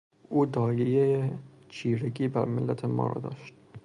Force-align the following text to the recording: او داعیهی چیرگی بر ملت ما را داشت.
او 0.29 0.45
داعیهی 0.45 1.31
چیرگی 1.69 2.27
بر 2.27 2.45
ملت 2.45 2.85
ما 2.85 3.07
را 3.07 3.21
داشت. 3.21 3.53